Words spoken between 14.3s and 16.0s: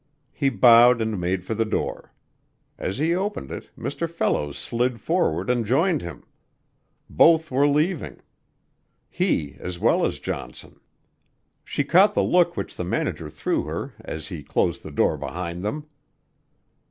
closed the door behind them.